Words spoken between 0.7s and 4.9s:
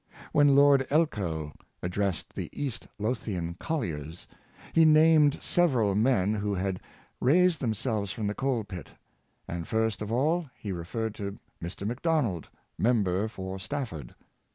Elcho addressed the East Lothian colliers, he